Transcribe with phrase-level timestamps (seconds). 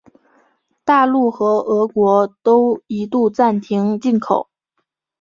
[0.83, 4.49] 大陆和俄国都一度暂停进口。